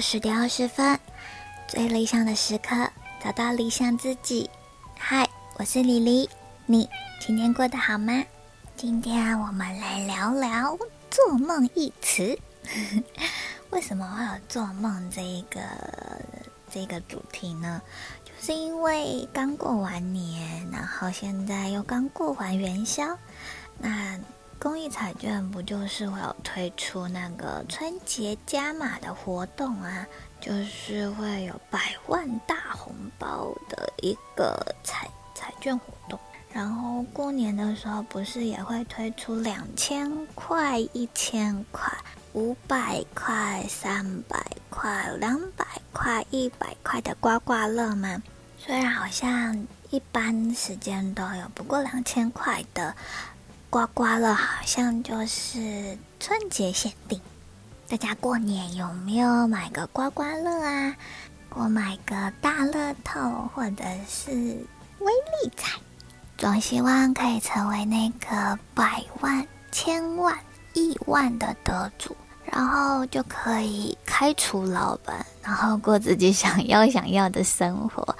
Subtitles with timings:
[0.00, 0.98] 十点二十分，
[1.66, 2.90] 最理想的时刻，
[3.22, 4.48] 找到理想自己。
[4.98, 6.28] 嗨，我是李黎，
[6.66, 6.88] 你
[7.20, 8.22] 今天过得好吗？
[8.76, 10.78] 今天我们来聊聊
[11.10, 12.38] “做梦”一词。
[13.70, 15.60] 为什么会有“做梦”这一个
[16.70, 17.80] 这个主题呢？
[18.24, 23.18] 就是因为刚过完年，然后现在又刚过完元宵，
[23.78, 24.18] 那。
[24.58, 30.06] 公益彩券不就是会有推出那个春节加码的活动啊？
[30.40, 36.18] 就是会有百万大红包的一个彩彩券活动。
[36.52, 41.92] 然后过年的时候不是也会推出两千块、一千块、
[42.32, 44.38] 五百块、三百
[44.70, 48.22] 块、两百块、一百块的刮刮乐吗？
[48.58, 52.94] 虽然好像一般时间都有，不过两千块的。
[53.68, 57.20] 刮刮乐好像就是春节限定，
[57.88, 60.96] 大家过年有没有买个刮刮乐啊？
[61.50, 63.20] 我买个大乐透
[63.54, 65.78] 或者是威力彩，
[66.38, 70.38] 总希望可以成为那个百万、千万、
[70.74, 78.16] 亿万的得主，然后就可以开除老板，然后过自己想要想要的生活。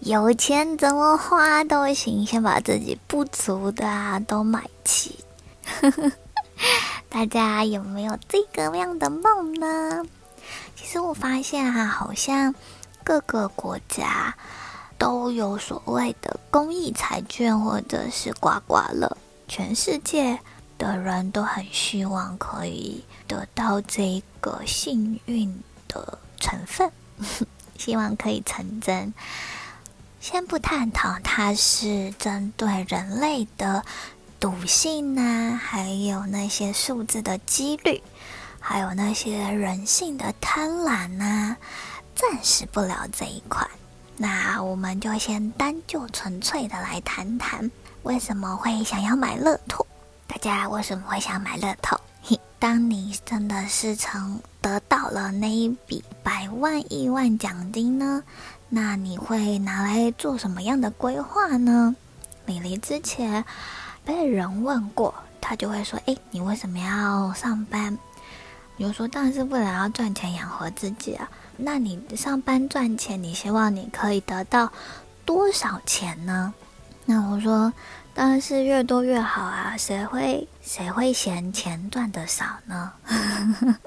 [0.00, 5.18] 有钱怎么花都行，先把自己不足的啊都买齐。
[7.08, 10.04] 大家有没有这个样的梦呢？
[10.74, 12.54] 其实我发现哈、好像
[13.04, 14.34] 各个国家
[14.98, 19.16] 都有所谓的公益彩券或者是刮刮乐，
[19.48, 20.38] 全世界
[20.78, 26.90] 的人都很希望可以得到这个幸运的成分，
[27.78, 29.12] 希望可以成真。
[30.20, 33.84] 先不探讨它是针对人类的
[34.42, 38.02] 赌性呐，还有那些数字的几率，
[38.58, 41.56] 还有那些人性的贪婪呐，
[42.16, 43.64] 暂时不聊这一块。
[44.16, 47.70] 那我们就先单就纯粹的来谈谈，
[48.02, 49.86] 为什么会想要买乐透？
[50.26, 51.96] 大家为什么会想买乐透？
[52.24, 58.24] 嘿，当你真的是曾得到了那一笔百万亿万奖金呢？
[58.68, 61.94] 那你会拿来做什么样的规划呢？
[62.44, 63.44] 李黎之前
[64.04, 67.96] 被人问过，他就会说：“诶，你为什么要上班？”
[68.76, 71.28] 比如说，当然是为了要赚钱养活自己啊。
[71.56, 74.72] 那你上班赚钱，你希望你可以得到
[75.24, 76.52] 多少钱呢？
[77.04, 77.72] 那我说，
[78.14, 79.76] 当然是越多越好啊。
[79.76, 82.92] 谁会谁会嫌钱赚得少呢？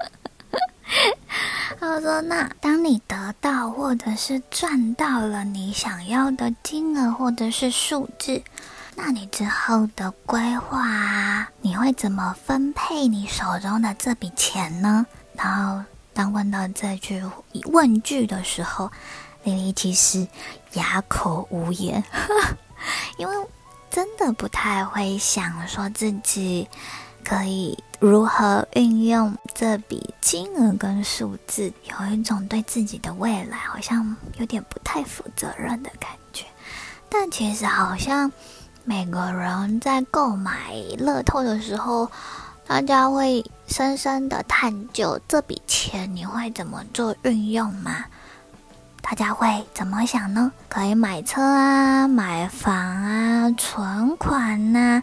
[1.78, 8.42] 他说：“那当你得到或者是赚到了你想要的金额或者是数字，
[8.96, 17.22] 那你之后的规划，你会怎么分配你手中的这笔钱呢？”然后当问到这句
[17.66, 18.90] 问句的时候，
[19.44, 20.26] 丽丽其实
[20.72, 22.02] 哑口无言，
[23.18, 23.34] 因为
[23.90, 26.66] 真的不太会想说自己
[27.22, 27.78] 可以。
[27.98, 36.44] 如何运用这笔金额跟数字，有一种对自己的未来好像有点不太负责任的感觉。
[37.08, 38.30] 但其实好像
[38.88, 42.08] 每个人在购买乐透的时候，
[42.68, 48.04] 大家会深深的探究这笔钱你会怎么做运用吗？
[49.02, 50.52] 大家会怎么想呢？
[50.68, 55.02] 可以买车啊，买房啊，存款呐、啊。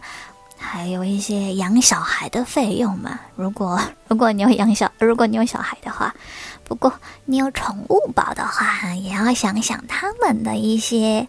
[0.56, 3.78] 还有一些养小孩的费用嘛，如果
[4.08, 6.14] 如果你有养小，如果你有小孩的话，
[6.64, 6.90] 不过
[7.26, 11.28] 你有宠物宝的话，也要想想他们的一些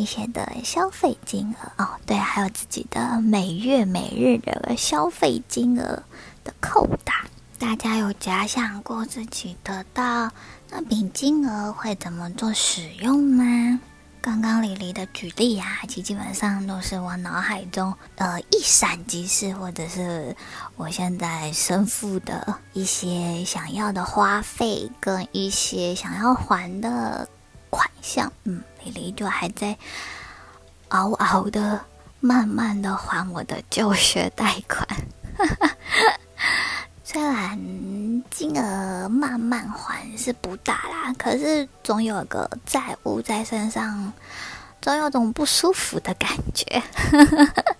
[0.00, 1.88] 一些的消费金额哦。
[2.06, 6.02] 对，还有自己的每月每日的消费金额
[6.42, 7.26] 的扣打，
[7.58, 10.30] 大家有假想过自己得到
[10.70, 13.78] 那笔金额会怎么做使用吗？
[14.22, 20.36] 刚刚李黎的举例啊，其基本上都是我脑海中呃一闪即逝，或者是
[20.76, 27.26] 我现在身负的一些想要的花费跟一些想要还的
[27.70, 28.30] 款项。
[28.44, 29.76] 嗯，李黎就还在
[30.88, 31.80] 嗷嗷的、
[32.20, 34.86] 慢慢的还我的就学贷款。
[37.02, 37.58] 虽然
[38.30, 44.12] 金额慢慢还是不大啦，可是总有个债务在身上，
[44.80, 46.80] 总有种不舒服的感觉。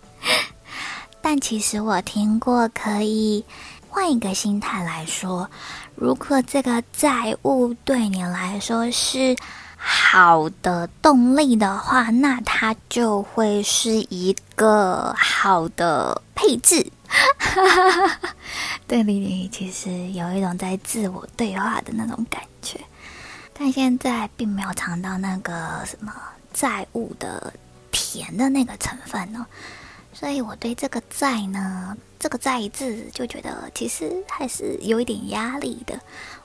[1.23, 3.45] 但其实我听过，可以
[3.89, 5.49] 换一个心态来说，
[5.95, 9.37] 如果这个债务对你来说是
[9.83, 16.87] 好的动力的话，那它就会是一个好的配置。
[18.87, 22.79] 对李李其实有一种在自我对话的那种感觉，
[23.55, 26.13] 但现在并没有尝到那个什么
[26.53, 27.53] 债务的
[27.91, 29.47] 甜的那个成分哦，
[30.13, 35.99] 所以我对这个债呢，这个债字就觉得其实还是有一点压力的。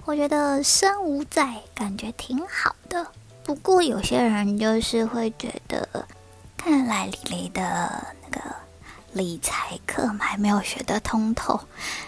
[0.06, 3.06] 我觉得身无债感觉挺好的，
[3.46, 6.08] 不过有些人就是会觉得，
[6.58, 7.62] 看来李李的
[8.24, 8.42] 那个。
[9.14, 11.58] 理财课还没有学得通透，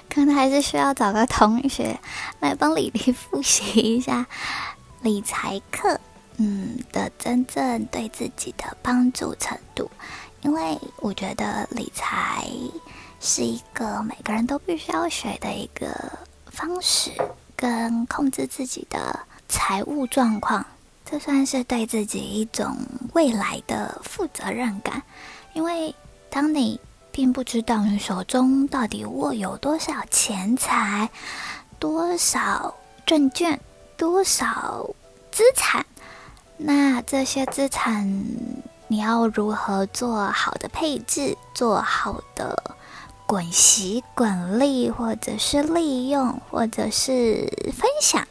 [0.09, 1.97] 可能还是需要找个同学
[2.41, 4.25] 来帮李李复习一下
[5.03, 5.97] 理财课，
[6.35, 9.89] 嗯的真正对自己的帮助程度。
[10.41, 12.45] 因为我觉得理财
[13.21, 15.87] 是一个每个人都必须要学的一个
[16.51, 17.11] 方式，
[17.55, 19.17] 跟控制自己的
[19.47, 20.65] 财务状况，
[21.09, 22.77] 这算是对自己一种
[23.13, 25.01] 未来的负责任感。
[25.53, 25.95] 因为
[26.29, 26.79] 当你
[27.11, 31.09] 并不知道你手中到底握有多少钱财、
[31.79, 32.75] 多少
[33.05, 33.59] 证券、
[33.95, 34.89] 多少
[35.31, 35.85] 资产。
[36.57, 38.05] 那这些资产
[38.87, 42.75] 你要如何做好的配置、做好的
[43.25, 48.27] 滚息、滚利，或者是利用，或者是分享？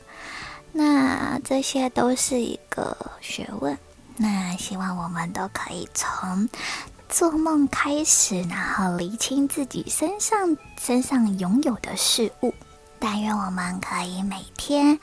[0.77, 3.79] 那这些都是一个学问。
[4.17, 6.49] 那希望我们都可以从。
[7.09, 12.53] 做梦开始，然后厘清自己身上身上拥有的事物。
[12.99, 14.99] 但愿我们可以每天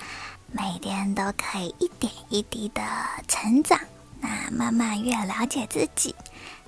[0.51, 2.81] 每天都可以一点一滴的
[3.29, 3.79] 成长，
[4.19, 6.13] 那慢慢越了解自己，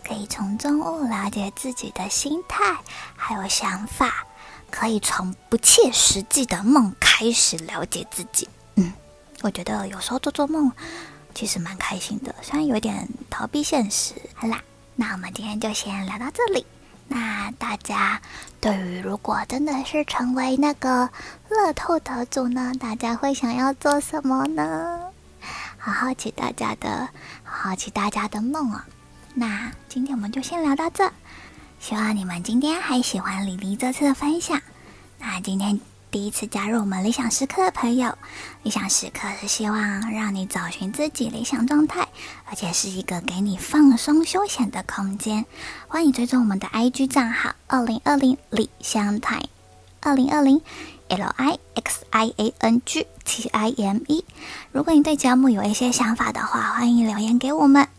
[0.08, 2.78] 可以从中物了解自己的心态
[3.18, 4.26] 还有想法，
[4.72, 8.48] 可以从不切实际的梦开始了解自己。
[8.76, 8.94] 嗯，
[9.42, 10.72] 我觉得有时候做做梦
[11.34, 14.14] 其实蛮开心的，虽然有点逃避现实。
[14.34, 14.62] 好啦。
[14.98, 16.66] 那我们今天就先聊到这里。
[17.10, 18.22] 那大家
[18.62, 21.10] 对于如果真的是成为那个
[21.50, 25.12] 乐透得主呢，大家会想要做什么呢？
[25.78, 27.10] 好好奇大家的，
[27.44, 28.88] 好好奇大家的梦啊。
[29.34, 31.12] 那今天我们就先聊到这，
[31.82, 34.62] 希望你们今天还喜欢李黎这次的分享。
[35.20, 35.78] 那今天。
[36.12, 38.18] 第一次加入我们理想时刻的朋友，
[38.64, 42.08] 理想时刻是希望让你找寻自己理想状态，
[42.46, 45.46] 而且是一个给你放松休闲的空间。
[45.88, 49.50] 欢迎追踪我们的 IG 账号：二零二零理想 time，
[50.00, 50.62] 二零二零
[51.10, 54.24] L I X I A N G T I M E。
[54.72, 57.90] 如果你对节目有一些想法的话，欢迎留言给我们。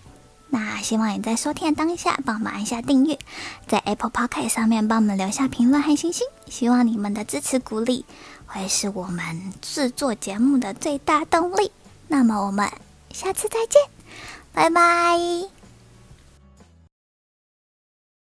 [0.49, 3.19] 那希望你在收听的当下帮我们按下订阅，
[3.67, 6.27] 在 Apple p o c k e t 上面帮我们留下评论和星星。
[6.49, 8.05] 希望你们的支持鼓励
[8.47, 11.73] 会是我们制作节目的最大动力。
[12.09, 12.71] 那么我们
[13.13, 13.83] 下次再见，
[14.53, 15.56] 拜拜。